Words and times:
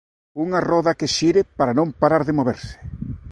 Unha 0.43 0.59
roda 0.69 0.97
que 0.99 1.11
xire 1.15 1.41
para 1.57 1.75
non 1.79 1.87
parar 2.01 2.21
de 2.25 2.37
moverse. 2.39 2.75